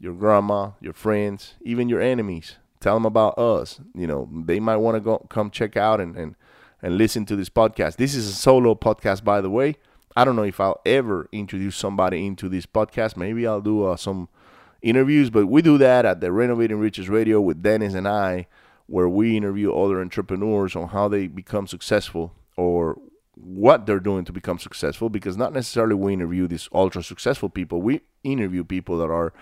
your 0.00 0.14
grandma, 0.14 0.70
your 0.80 0.92
friends, 0.92 1.54
even 1.60 1.88
your 1.88 2.00
enemies. 2.00 2.56
Tell 2.80 2.94
them 2.94 3.04
about 3.04 3.36
us. 3.38 3.80
You 3.94 4.06
know, 4.06 4.28
they 4.32 4.60
might 4.60 4.76
want 4.76 4.94
to 4.94 5.00
go 5.00 5.18
come 5.28 5.50
check 5.50 5.76
out 5.76 6.00
and, 6.00 6.16
and 6.16 6.36
and 6.80 6.96
listen 6.96 7.26
to 7.26 7.36
this 7.36 7.48
podcast. 7.48 7.96
This 7.96 8.14
is 8.14 8.28
a 8.28 8.32
solo 8.32 8.74
podcast, 8.74 9.24
by 9.24 9.40
the 9.40 9.50
way. 9.50 9.76
I 10.14 10.24
don't 10.24 10.36
know 10.36 10.44
if 10.44 10.60
I'll 10.60 10.80
ever 10.86 11.28
introduce 11.32 11.76
somebody 11.76 12.24
into 12.24 12.48
this 12.48 12.66
podcast. 12.66 13.16
Maybe 13.16 13.46
I'll 13.46 13.60
do 13.60 13.84
uh, 13.84 13.96
some 13.96 14.28
interviews, 14.80 15.28
but 15.30 15.46
we 15.46 15.62
do 15.62 15.76
that 15.78 16.04
at 16.04 16.20
the 16.20 16.30
Renovating 16.30 16.78
Riches 16.78 17.08
Radio 17.08 17.40
with 17.40 17.62
Dennis 17.62 17.94
and 17.94 18.06
I, 18.06 18.46
where 18.86 19.08
we 19.08 19.36
interview 19.36 19.74
other 19.74 20.00
entrepreneurs 20.00 20.76
on 20.76 20.88
how 20.88 21.08
they 21.08 21.26
become 21.26 21.66
successful 21.66 22.32
or 22.56 22.98
what 23.36 23.86
they're 23.86 24.00
doing 24.00 24.24
to 24.24 24.32
become 24.32 24.58
successful. 24.58 25.08
Because 25.08 25.36
not 25.36 25.52
necessarily 25.52 25.94
we 25.94 26.12
interview 26.12 26.46
these 26.46 26.68
ultra 26.72 27.02
successful 27.02 27.48
people, 27.48 27.80
we 27.80 28.00
interview 28.24 28.64
people 28.64 28.98
that 28.98 29.10
are 29.10 29.32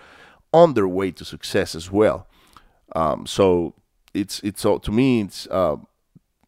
on 0.53 0.73
their 0.73 0.87
way 0.87 1.11
to 1.11 1.25
success 1.25 1.75
as 1.75 1.91
well. 1.91 2.27
Um, 2.95 3.25
so 3.25 3.73
it's 4.13 4.39
it's 4.41 4.61
so 4.61 4.77
to 4.77 4.91
me 4.91 5.21
it's 5.21 5.47
uh, 5.51 5.77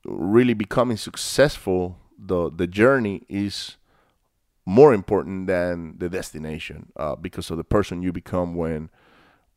really 0.05 0.53
becoming 0.53 0.97
successful, 0.97 1.97
the 2.17 2.49
the 2.49 2.67
journey 2.67 3.23
is 3.27 3.75
more 4.65 4.93
important 4.93 5.47
than 5.47 5.97
the 5.97 6.09
destination 6.09 6.91
uh, 6.97 7.15
because 7.15 7.49
of 7.49 7.57
the 7.57 7.63
person 7.63 8.01
you 8.01 8.11
become 8.11 8.55
when 8.55 8.89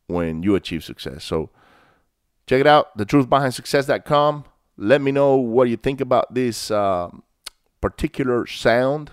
when 0.07 0.43
you 0.43 0.55
achieve 0.55 0.83
success. 0.83 1.23
So 1.23 1.49
check 2.47 2.61
it 2.61 2.67
out, 2.67 2.97
thetruthbehindsuccess.com. 2.97 4.45
Let 4.77 5.01
me 5.01 5.11
know 5.11 5.35
what 5.35 5.69
you 5.69 5.77
think 5.77 6.01
about 6.01 6.33
this 6.33 6.71
uh, 6.71 7.09
particular 7.81 8.45
sound. 8.47 9.11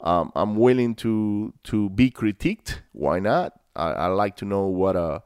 Um, 0.00 0.32
I'm 0.34 0.56
willing 0.56 0.94
to 0.96 1.54
to 1.64 1.90
be 1.90 2.10
critiqued. 2.10 2.80
Why 2.92 3.20
not? 3.20 3.54
I, 3.74 3.92
I 3.92 4.06
like 4.08 4.36
to 4.36 4.44
know 4.44 4.66
what 4.66 4.96
uh 4.96 5.20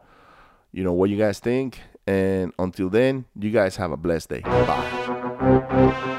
you 0.73 0.85
know 0.85 0.93
what 0.93 1.11
you 1.11 1.17
guys 1.17 1.39
think. 1.41 1.81
And 2.07 2.53
until 2.59 2.89
then, 2.89 3.25
you 3.35 3.51
guys 3.51 3.77
have 3.77 3.91
a 3.91 3.97
blessed 3.97 4.29
day. 4.29 4.41
Bye. 4.41 6.13